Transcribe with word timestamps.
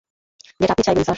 যেটা 0.59 0.73
আপনি 0.73 0.83
চাইবেন, 0.83 0.95
স্যার। 0.97 1.09